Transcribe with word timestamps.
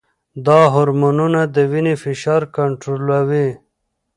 دا 0.45 0.59
هرمونونه 0.73 1.41
د 1.55 1.57
وینې 1.71 1.95
فشار 2.03 2.41
کنټرولوي. 2.55 3.47